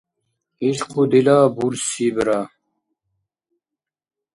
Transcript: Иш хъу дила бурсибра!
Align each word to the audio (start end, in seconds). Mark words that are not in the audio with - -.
Иш 0.67 0.77
хъу 0.89 1.03
дила 1.11 1.37
бурсибра! 1.55 2.39